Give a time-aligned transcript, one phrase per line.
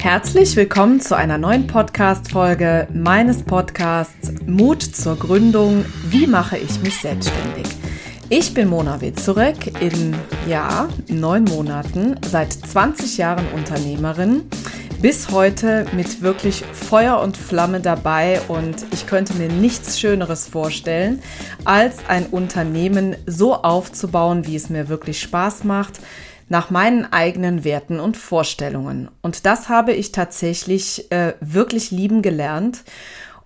[0.00, 5.84] Herzlich willkommen zu einer neuen Podcast-Folge meines Podcasts Mut zur Gründung.
[6.06, 7.66] Wie mache ich mich selbstständig?
[8.30, 10.16] Ich bin Mona Witzurek, in
[10.48, 14.44] ja, neun Monaten, seit 20 Jahren Unternehmerin,
[15.02, 21.20] bis heute mit wirklich Feuer und Flamme dabei und ich könnte mir nichts Schöneres vorstellen,
[21.66, 26.00] als ein Unternehmen so aufzubauen, wie es mir wirklich Spaß macht
[26.50, 29.08] nach meinen eigenen Werten und Vorstellungen.
[29.22, 32.82] Und das habe ich tatsächlich äh, wirklich lieben gelernt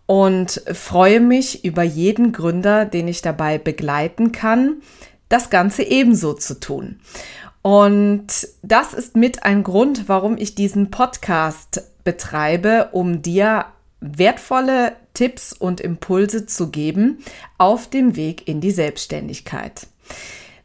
[0.07, 4.83] und freue mich über jeden Gründer, den ich dabei begleiten kann,
[5.29, 6.98] das Ganze ebenso zu tun.
[7.61, 13.67] Und das ist mit ein Grund, warum ich diesen Podcast betreibe, um dir
[14.01, 17.19] wertvolle Tipps und Impulse zu geben
[17.59, 19.89] auf dem Weg in die Selbstständigkeit.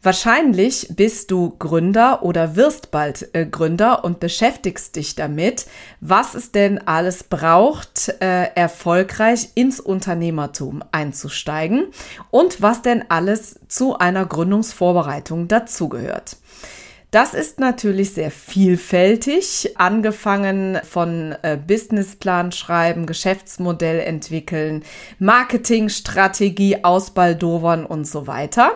[0.01, 5.65] Wahrscheinlich bist du Gründer oder wirst bald äh, Gründer und beschäftigst dich damit,
[5.99, 11.87] was es denn alles braucht, äh, erfolgreich ins Unternehmertum einzusteigen
[12.31, 16.37] und was denn alles zu einer Gründungsvorbereitung dazugehört.
[17.11, 24.83] Das ist natürlich sehr vielfältig, angefangen von äh, Businessplan schreiben, Geschäftsmodell entwickeln,
[25.17, 28.73] Marketingstrategie ausbaldowern und so weiter.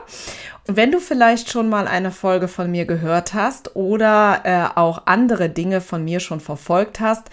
[0.66, 5.50] Wenn du vielleicht schon mal eine Folge von mir gehört hast oder äh, auch andere
[5.50, 7.30] Dinge von mir schon verfolgt hast,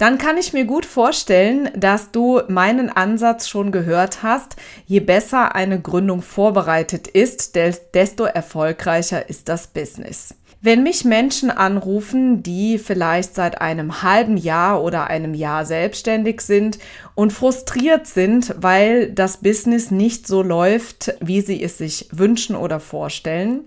[0.00, 4.56] dann kann ich mir gut vorstellen, dass du meinen Ansatz schon gehört hast.
[4.86, 10.34] Je besser eine Gründung vorbereitet ist, desto erfolgreicher ist das Business.
[10.62, 16.78] Wenn mich Menschen anrufen, die vielleicht seit einem halben Jahr oder einem Jahr selbstständig sind
[17.14, 22.80] und frustriert sind, weil das Business nicht so läuft, wie sie es sich wünschen oder
[22.80, 23.64] vorstellen,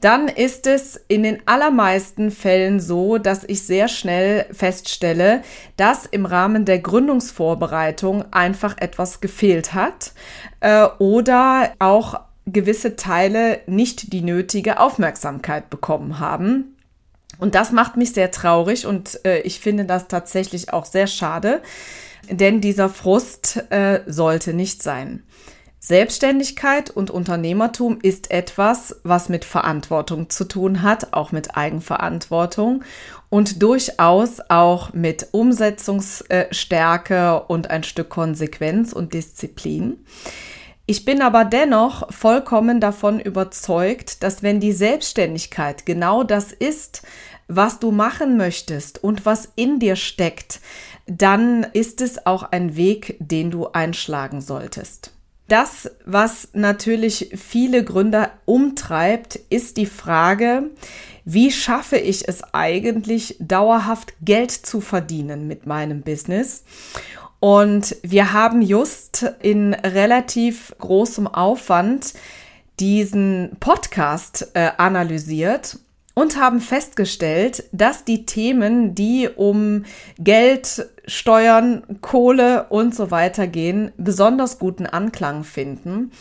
[0.00, 5.42] dann ist es in den allermeisten Fällen so, dass ich sehr schnell feststelle,
[5.76, 10.12] dass im Rahmen der Gründungsvorbereitung einfach etwas gefehlt hat
[10.60, 16.76] äh, oder auch gewisse Teile nicht die nötige Aufmerksamkeit bekommen haben.
[17.38, 21.62] Und das macht mich sehr traurig und äh, ich finde das tatsächlich auch sehr schade,
[22.30, 25.24] denn dieser Frust äh, sollte nicht sein.
[25.82, 32.84] Selbstständigkeit und Unternehmertum ist etwas, was mit Verantwortung zu tun hat, auch mit Eigenverantwortung
[33.30, 40.04] und durchaus auch mit Umsetzungsstärke und ein Stück Konsequenz und Disziplin.
[40.84, 47.06] Ich bin aber dennoch vollkommen davon überzeugt, dass wenn die Selbstständigkeit genau das ist,
[47.48, 50.60] was du machen möchtest und was in dir steckt,
[51.06, 55.12] dann ist es auch ein Weg, den du einschlagen solltest.
[55.50, 60.70] Das, was natürlich viele Gründer umtreibt, ist die Frage,
[61.24, 66.62] wie schaffe ich es eigentlich, dauerhaft Geld zu verdienen mit meinem Business?
[67.40, 72.14] Und wir haben just in relativ großem Aufwand
[72.78, 75.80] diesen Podcast äh, analysiert
[76.20, 79.86] und haben festgestellt, dass die Themen, die um
[80.18, 86.12] Geld, Steuern, Kohle und so weiter gehen, besonders guten Anklang finden.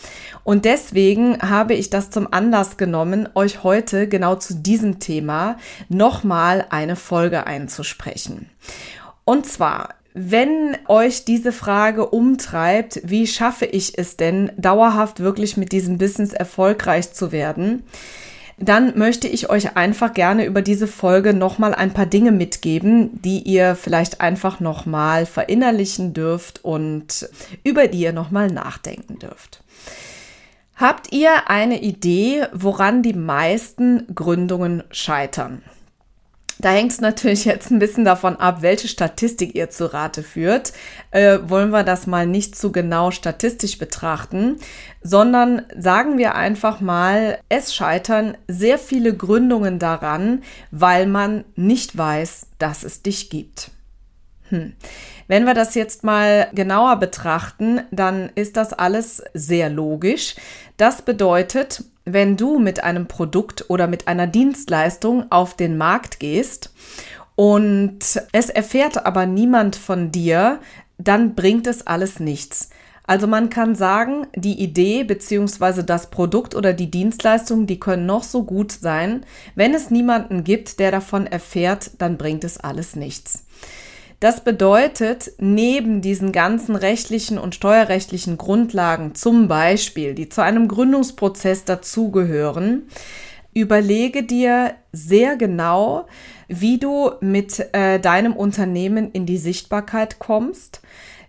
[0.45, 5.57] Und deswegen habe ich das zum Anlass genommen, euch heute genau zu diesem Thema
[5.89, 8.49] nochmal eine Folge einzusprechen.
[9.25, 15.71] Und zwar wenn euch diese Frage umtreibt, wie schaffe ich es denn, dauerhaft wirklich mit
[15.71, 17.83] diesem Business erfolgreich zu werden,
[18.61, 23.39] dann möchte ich euch einfach gerne über diese Folge nochmal ein paar Dinge mitgeben, die
[23.39, 27.29] ihr vielleicht einfach nochmal verinnerlichen dürft und
[27.63, 29.63] über die ihr nochmal nachdenken dürft.
[30.75, 35.61] Habt ihr eine Idee, woran die meisten Gründungen scheitern?
[36.61, 40.73] Da hängt es natürlich jetzt ein bisschen davon ab, welche Statistik ihr zu Rate führt.
[41.11, 44.57] Äh, wollen wir das mal nicht zu genau statistisch betrachten,
[45.01, 52.47] sondern sagen wir einfach mal, es scheitern sehr viele Gründungen daran, weil man nicht weiß,
[52.57, 53.71] dass es dich gibt.
[54.49, 54.73] Hm.
[55.27, 60.35] Wenn wir das jetzt mal genauer betrachten, dann ist das alles sehr logisch.
[60.77, 66.73] Das bedeutet, wenn du mit einem Produkt oder mit einer Dienstleistung auf den Markt gehst
[67.35, 67.99] und
[68.31, 70.59] es erfährt aber niemand von dir,
[70.97, 72.69] dann bringt es alles nichts.
[73.09, 75.81] Also man kann sagen, die Idee bzw.
[75.81, 79.25] das Produkt oder die Dienstleistung, die können noch so gut sein.
[79.55, 83.47] Wenn es niemanden gibt, der davon erfährt, dann bringt es alles nichts.
[84.19, 91.63] Das bedeutet, neben diesen ganzen rechtlichen und steuerrechtlichen Grundlagen zum Beispiel, die zu einem Gründungsprozess
[91.63, 92.83] dazugehören,
[93.53, 96.07] Überlege dir sehr genau,
[96.47, 100.81] wie du mit äh, deinem Unternehmen in die Sichtbarkeit kommst,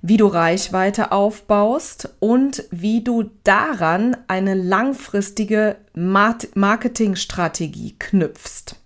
[0.03, 8.77] wie du Reichweite aufbaust und wie du daran eine langfristige Marketingstrategie knüpfst.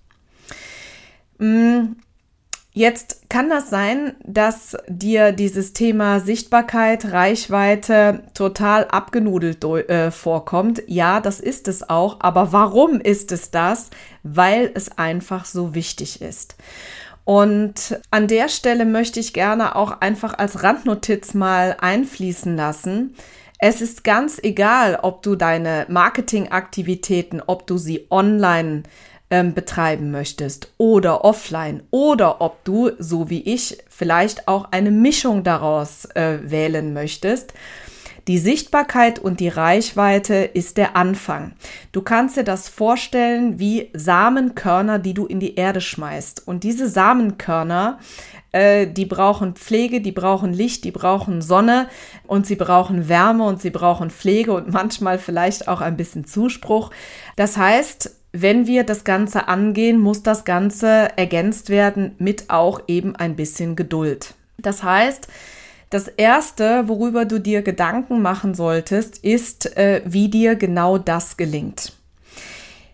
[2.77, 10.83] Jetzt kann das sein, dass dir dieses Thema Sichtbarkeit, Reichweite total abgenudelt äh, vorkommt.
[10.89, 12.17] Ja, das ist es auch.
[12.19, 13.91] Aber warum ist es das?
[14.25, 16.57] Weil es einfach so wichtig ist.
[17.23, 23.15] Und an der Stelle möchte ich gerne auch einfach als Randnotiz mal einfließen lassen.
[23.61, 28.83] Es ist ganz egal, ob du deine Marketingaktivitäten, ob du sie online
[29.35, 35.43] ähm, betreiben möchtest oder offline oder ob du, so wie ich, vielleicht auch eine Mischung
[35.43, 37.53] daraus äh, wählen möchtest.
[38.29, 41.53] Die Sichtbarkeit und die Reichweite ist der Anfang.
[41.91, 46.47] Du kannst dir das vorstellen wie Samenkörner, die du in die Erde schmeißt.
[46.47, 47.99] Und diese Samenkörner,
[48.53, 51.89] äh, die brauchen Pflege, die brauchen Licht, die brauchen Sonne
[52.29, 56.93] und sie brauchen Wärme und sie brauchen Pflege und manchmal vielleicht auch ein bisschen Zuspruch.
[57.35, 63.15] Das heißt, wenn wir das Ganze angehen, muss das Ganze ergänzt werden mit auch eben
[63.15, 64.35] ein bisschen Geduld.
[64.59, 65.29] Das heißt,
[65.91, 71.93] das Erste, worüber du dir Gedanken machen solltest, ist, äh, wie dir genau das gelingt.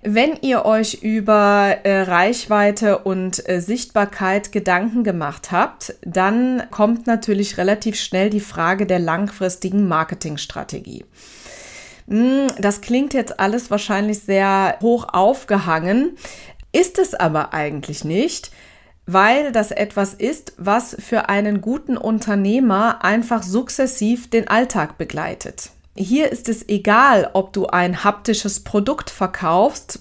[0.02, 7.56] Wenn ihr euch über äh, Reichweite und äh, Sichtbarkeit Gedanken gemacht habt, dann kommt natürlich
[7.56, 11.06] relativ schnell die Frage der langfristigen Marketingstrategie.
[12.10, 16.16] Hm, das klingt jetzt alles wahrscheinlich sehr hoch aufgehangen,
[16.72, 18.50] ist es aber eigentlich nicht,
[19.06, 25.70] weil das etwas ist, was für einen guten Unternehmer einfach sukzessiv den Alltag begleitet.
[25.96, 30.00] Hier ist es egal, ob du ein haptisches Produkt verkaufst,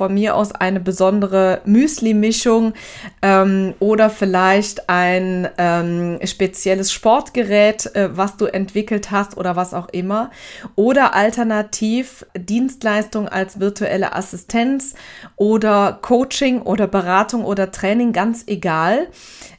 [0.00, 2.72] von mir aus eine besondere Müsli-Mischung
[3.20, 9.90] ähm, oder vielleicht ein ähm, spezielles Sportgerät, äh, was du entwickelt hast oder was auch
[9.90, 10.30] immer.
[10.74, 14.94] Oder alternativ Dienstleistung als virtuelle Assistenz
[15.36, 19.08] oder Coaching oder Beratung oder Training, ganz egal.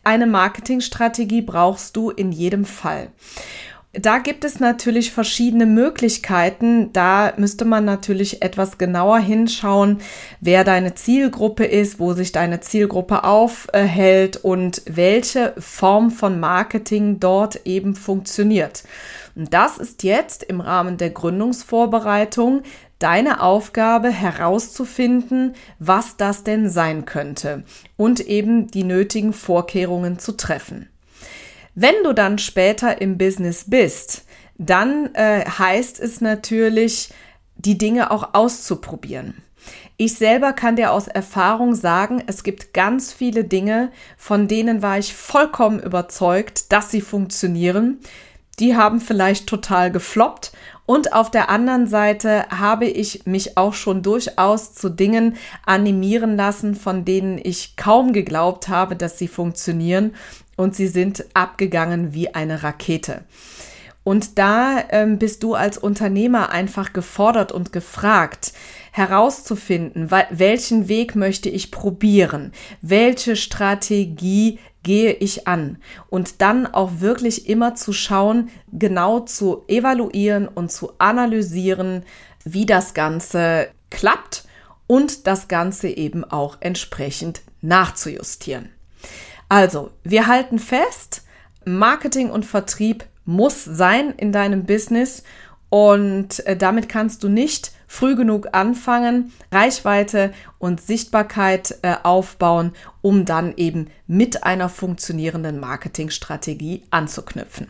[0.03, 3.09] Eine Marketingstrategie brauchst du in jedem Fall.
[3.93, 6.93] Da gibt es natürlich verschiedene Möglichkeiten.
[6.93, 9.97] Da müsste man natürlich etwas genauer hinschauen,
[10.39, 17.65] wer deine Zielgruppe ist, wo sich deine Zielgruppe aufhält und welche Form von Marketing dort
[17.65, 18.83] eben funktioniert.
[19.35, 22.63] Und das ist jetzt im Rahmen der Gründungsvorbereitung
[22.97, 27.63] deine Aufgabe herauszufinden, was das denn sein könnte
[27.97, 30.87] und eben die nötigen Vorkehrungen zu treffen.
[31.75, 34.25] Wenn du dann später im Business bist,
[34.57, 37.13] dann äh, heißt es natürlich,
[37.55, 39.41] die Dinge auch auszuprobieren.
[39.95, 44.97] Ich selber kann dir aus Erfahrung sagen, es gibt ganz viele Dinge, von denen war
[44.97, 47.99] ich vollkommen überzeugt, dass sie funktionieren.
[48.59, 50.51] Die haben vielleicht total gefloppt
[50.85, 56.75] und auf der anderen Seite habe ich mich auch schon durchaus zu Dingen animieren lassen,
[56.75, 60.15] von denen ich kaum geglaubt habe, dass sie funktionieren
[60.61, 63.23] und sie sind abgegangen wie eine Rakete.
[64.03, 68.53] Und da ähm, bist du als Unternehmer einfach gefordert und gefragt,
[68.91, 75.77] herauszufinden, welchen Weg möchte ich probieren, welche Strategie gehe ich an
[76.09, 82.03] und dann auch wirklich immer zu schauen, genau zu evaluieren und zu analysieren,
[82.43, 84.45] wie das Ganze klappt
[84.87, 88.69] und das Ganze eben auch entsprechend nachzujustieren.
[89.51, 91.23] Also, wir halten fest,
[91.65, 95.23] Marketing und Vertrieb muss sein in deinem Business
[95.67, 103.25] und äh, damit kannst du nicht früh genug anfangen, Reichweite und Sichtbarkeit äh, aufbauen, um
[103.25, 107.67] dann eben mit einer funktionierenden Marketingstrategie anzuknüpfen.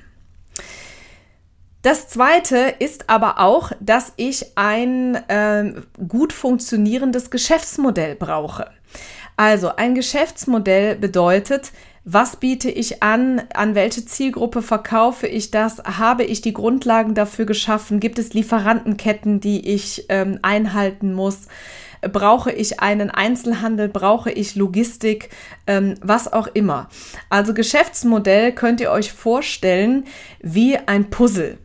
[1.81, 8.69] Das zweite ist aber auch, dass ich ein äh, gut funktionierendes Geschäftsmodell brauche.
[9.41, 11.71] Also ein Geschäftsmodell bedeutet,
[12.03, 13.41] was biete ich an?
[13.55, 15.79] An welche Zielgruppe verkaufe ich das?
[15.79, 17.99] Habe ich die Grundlagen dafür geschaffen?
[17.99, 21.47] Gibt es Lieferantenketten, die ich ähm, einhalten muss?
[22.03, 23.89] Brauche ich einen Einzelhandel?
[23.89, 25.31] Brauche ich Logistik?
[25.65, 26.87] Ähm, was auch immer.
[27.31, 30.05] Also Geschäftsmodell könnt ihr euch vorstellen
[30.39, 31.57] wie ein Puzzle.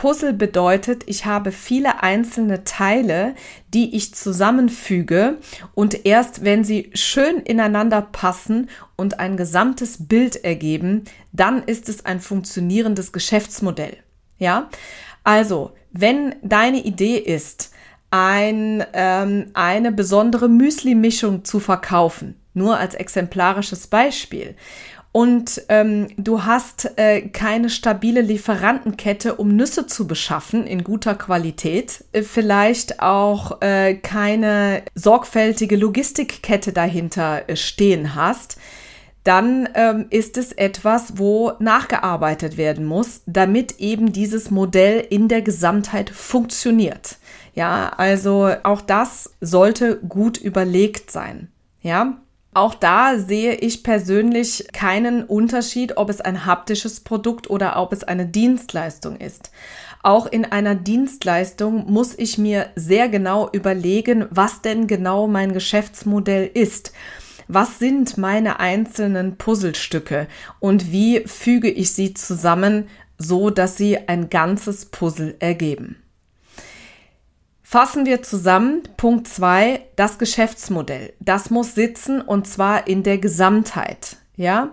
[0.00, 3.34] Puzzle bedeutet, ich habe viele einzelne Teile,
[3.74, 5.36] die ich zusammenfüge
[5.74, 12.06] und erst wenn sie schön ineinander passen und ein gesamtes Bild ergeben, dann ist es
[12.06, 13.98] ein funktionierendes Geschäftsmodell.
[14.38, 14.70] Ja?
[15.22, 17.70] Also, wenn deine Idee ist,
[18.10, 22.40] ein, ähm, eine besondere Müsli-Mischung zu verkaufen.
[22.54, 24.56] Nur als exemplarisches Beispiel
[25.12, 32.04] und ähm, du hast äh, keine stabile Lieferantenkette, um Nüsse zu beschaffen in guter Qualität,
[32.12, 38.56] äh, vielleicht auch äh, keine sorgfältige Logistikkette dahinter äh, stehen hast,
[39.24, 45.42] dann ähm, ist es etwas, wo nachgearbeitet werden muss, damit eben dieses Modell in der
[45.42, 47.18] Gesamtheit funktioniert.
[47.54, 51.48] Ja, also auch das sollte gut überlegt sein.
[51.82, 52.16] Ja,
[52.52, 58.02] auch da sehe ich persönlich keinen Unterschied, ob es ein haptisches Produkt oder ob es
[58.02, 59.52] eine Dienstleistung ist.
[60.02, 66.50] Auch in einer Dienstleistung muss ich mir sehr genau überlegen, was denn genau mein Geschäftsmodell
[66.52, 66.92] ist.
[67.46, 70.26] Was sind meine einzelnen Puzzlestücke
[70.58, 72.88] und wie füge ich sie zusammen,
[73.18, 75.99] so dass sie ein ganzes Puzzle ergeben?
[77.70, 78.82] Fassen wir zusammen.
[78.96, 81.12] Punkt zwei: das Geschäftsmodell.
[81.20, 84.16] Das muss sitzen und zwar in der Gesamtheit.
[84.34, 84.70] Ja,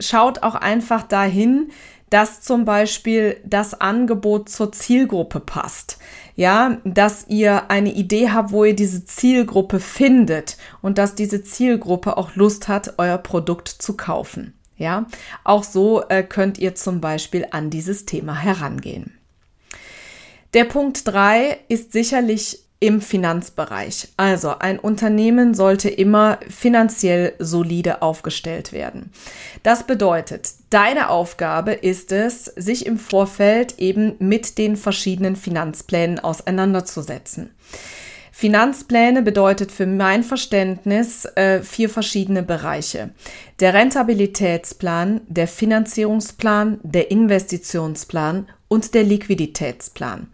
[0.00, 1.72] schaut auch einfach dahin,
[2.08, 5.98] dass zum Beispiel das Angebot zur Zielgruppe passt.
[6.34, 12.16] Ja, dass ihr eine Idee habt, wo ihr diese Zielgruppe findet und dass diese Zielgruppe
[12.16, 14.54] auch Lust hat, euer Produkt zu kaufen.
[14.78, 15.04] Ja,
[15.44, 19.18] auch so äh, könnt ihr zum Beispiel an dieses Thema herangehen.
[20.54, 24.08] Der Punkt drei ist sicherlich im Finanzbereich.
[24.16, 29.12] Also ein Unternehmen sollte immer finanziell solide aufgestellt werden.
[29.62, 37.50] Das bedeutet, deine Aufgabe ist es, sich im Vorfeld eben mit den verschiedenen Finanzplänen auseinanderzusetzen.
[38.32, 43.10] Finanzpläne bedeutet für mein Verständnis äh, vier verschiedene Bereiche.
[43.60, 50.28] Der Rentabilitätsplan, der Finanzierungsplan, der Investitionsplan und der Liquiditätsplan.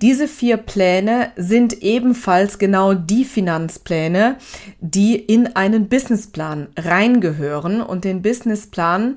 [0.00, 4.36] Diese vier Pläne sind ebenfalls genau die Finanzpläne,
[4.80, 7.82] die in einen Businessplan reingehören.
[7.82, 9.16] Und den Businessplan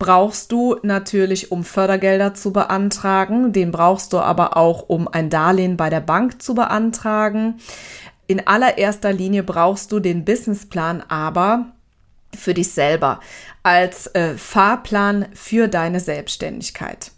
[0.00, 3.52] brauchst du natürlich, um Fördergelder zu beantragen.
[3.52, 7.60] Den brauchst du aber auch, um ein Darlehen bei der Bank zu beantragen.
[8.26, 11.66] In allererster Linie brauchst du den Businessplan aber
[12.36, 13.20] für dich selber
[13.62, 17.12] als äh, Fahrplan für deine Selbstständigkeit.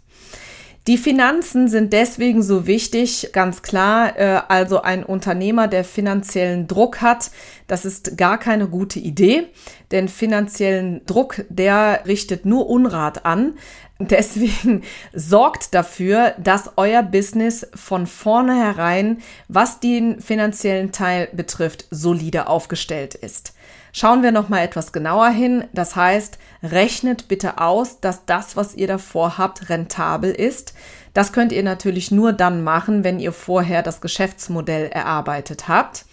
[0.87, 4.19] Die Finanzen sind deswegen so wichtig, ganz klar.
[4.19, 7.31] Äh, also ein Unternehmer, der finanziellen Druck hat,
[7.65, 9.47] das ist gar keine gute Idee,
[9.89, 13.57] denn finanziellen Druck, der richtet nur Unrat an.
[13.97, 23.15] Deswegen sorgt dafür, dass euer Business von vornherein, was den finanziellen Teil betrifft, solide aufgestellt
[23.15, 23.54] ist.
[23.97, 25.63] Schauen wir noch mal etwas genauer hin.
[25.71, 30.73] Das heißt, rechnet bitte aus, dass das, was ihr davor habt, rentabel ist.
[31.13, 36.03] Das könnt ihr natürlich nur dann machen, wenn ihr vorher das Geschäftsmodell erarbeitet habt.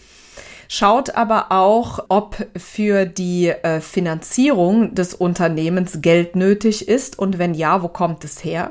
[0.69, 7.53] Schaut aber auch, ob für die äh, Finanzierung des Unternehmens Geld nötig ist und wenn
[7.53, 8.71] ja, wo kommt es her?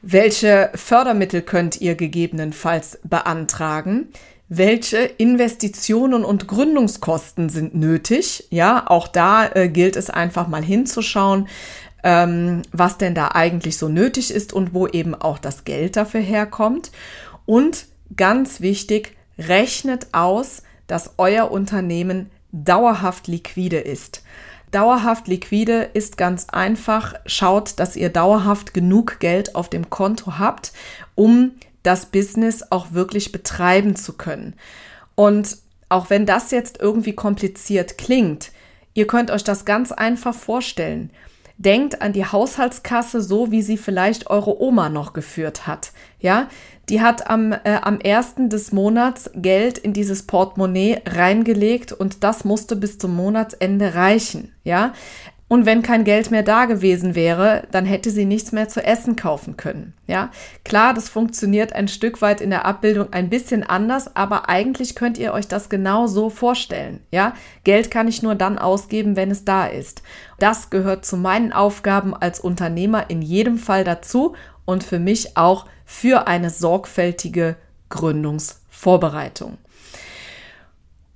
[0.00, 4.12] Welche Fördermittel könnt ihr gegebenenfalls beantragen?
[4.50, 8.48] Welche Investitionen und Gründungskosten sind nötig.
[8.50, 11.46] Ja, auch da äh, gilt es einfach mal hinzuschauen,
[12.02, 16.20] ähm, was denn da eigentlich so nötig ist und wo eben auch das Geld dafür
[16.20, 16.90] herkommt.
[17.46, 24.24] Und ganz wichtig, rechnet aus, dass euer Unternehmen dauerhaft liquide ist.
[24.72, 27.14] Dauerhaft liquide ist ganz einfach.
[27.24, 30.72] Schaut, dass ihr dauerhaft genug Geld auf dem Konto habt,
[31.14, 31.52] um
[31.82, 34.54] das Business auch wirklich betreiben zu können.
[35.14, 35.58] Und
[35.88, 38.52] auch wenn das jetzt irgendwie kompliziert klingt,
[38.94, 41.10] ihr könnt euch das ganz einfach vorstellen.
[41.58, 45.92] Denkt an die Haushaltskasse so, wie sie vielleicht eure Oma noch geführt hat.
[46.18, 46.48] Ja,
[46.88, 52.44] die hat am, äh, am ersten des Monats Geld in dieses Portemonnaie reingelegt und das
[52.44, 54.52] musste bis zum Monatsende reichen.
[54.64, 54.94] Ja,
[55.50, 59.16] und wenn kein Geld mehr da gewesen wäre, dann hätte sie nichts mehr zu essen
[59.16, 59.94] kaufen können.
[60.06, 60.30] Ja,
[60.64, 65.18] klar, das funktioniert ein Stück weit in der Abbildung ein bisschen anders, aber eigentlich könnt
[65.18, 67.00] ihr euch das genau so vorstellen.
[67.10, 70.02] Ja, Geld kann ich nur dann ausgeben, wenn es da ist.
[70.38, 75.66] Das gehört zu meinen Aufgaben als Unternehmer in jedem Fall dazu und für mich auch
[75.84, 77.56] für eine sorgfältige
[77.88, 79.58] Gründungsvorbereitung.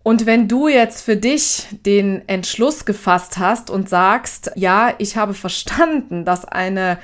[0.05, 5.33] Und wenn du jetzt für dich den Entschluss gefasst hast und sagst, ja, ich habe
[5.33, 6.99] verstanden, dass eine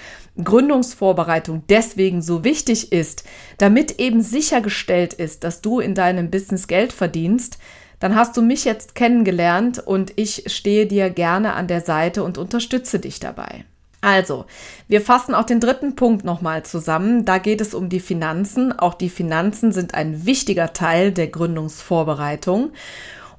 [0.44, 3.24] Gründungsvorbereitung deswegen so wichtig ist,
[3.56, 7.58] damit eben sichergestellt ist, dass du in deinem Business Geld verdienst,
[8.00, 12.36] dann hast du mich jetzt kennengelernt und ich stehe dir gerne an der Seite und
[12.36, 13.64] unterstütze dich dabei.
[14.00, 14.46] Also,
[14.88, 17.24] wir fassen auch den dritten Punkt nochmal zusammen.
[17.24, 18.72] Da geht es um die Finanzen.
[18.78, 22.72] Auch die Finanzen sind ein wichtiger Teil der Gründungsvorbereitung.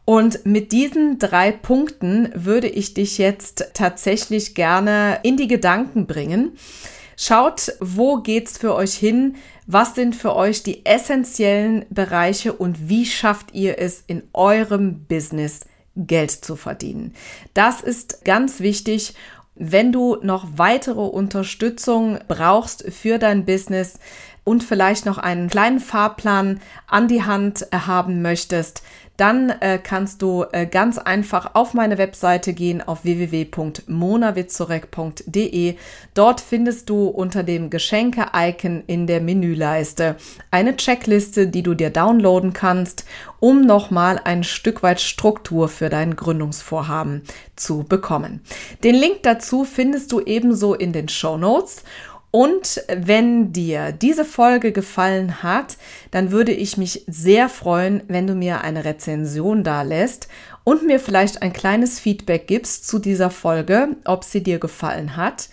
[0.05, 6.57] Und mit diesen drei Punkten würde ich dich jetzt tatsächlich gerne in die Gedanken bringen.
[7.17, 9.35] Schaut, wo geht's für euch hin?
[9.67, 15.61] Was sind für euch die essentiellen Bereiche und wie schafft ihr es in eurem Business
[15.95, 17.13] Geld zu verdienen?
[17.53, 19.13] Das ist ganz wichtig
[19.63, 23.99] wenn du noch weitere Unterstützung brauchst für dein Business
[24.43, 28.83] und vielleicht noch einen kleinen Fahrplan an die Hand haben möchtest,
[29.21, 35.75] dann äh, kannst du äh, ganz einfach auf meine Webseite gehen auf www.monawitzorek.de.
[36.15, 40.15] Dort findest du unter dem Geschenke-Icon in der Menüleiste
[40.49, 43.05] eine Checkliste, die du dir downloaden kannst,
[43.39, 47.21] um nochmal ein Stück weit Struktur für dein Gründungsvorhaben
[47.55, 48.41] zu bekommen.
[48.83, 51.83] Den Link dazu findest du ebenso in den Show Notes.
[52.31, 55.77] Und wenn dir diese Folge gefallen hat,
[56.11, 60.29] dann würde ich mich sehr freuen, wenn du mir eine Rezension da lässt
[60.63, 65.49] und mir vielleicht ein kleines Feedback gibst zu dieser Folge, ob sie dir gefallen hat.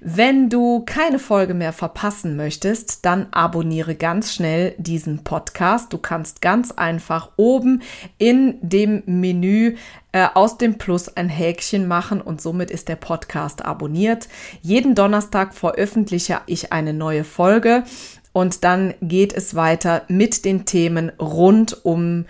[0.00, 5.92] Wenn du keine Folge mehr verpassen möchtest, dann abonniere ganz schnell diesen Podcast.
[5.92, 7.82] Du kannst ganz einfach oben
[8.18, 9.76] in dem Menü
[10.12, 14.28] äh, aus dem Plus ein Häkchen machen und somit ist der Podcast abonniert.
[14.60, 17.84] Jeden Donnerstag veröffentliche ich eine neue Folge
[18.32, 22.26] und dann geht es weiter mit den Themen rund um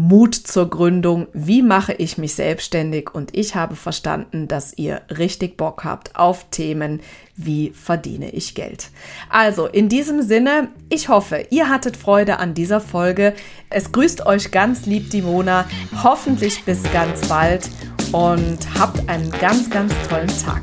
[0.00, 5.58] Mut zur Gründung, wie mache ich mich selbstständig und ich habe verstanden, dass ihr richtig
[5.58, 7.00] Bock habt auf Themen,
[7.36, 8.88] wie verdiene ich Geld.
[9.28, 13.34] Also in diesem Sinne, ich hoffe, ihr hattet Freude an dieser Folge.
[13.68, 15.66] Es grüßt euch ganz lieb die Mona,
[16.02, 17.68] hoffentlich bis ganz bald
[18.12, 20.62] und habt einen ganz, ganz tollen Tag.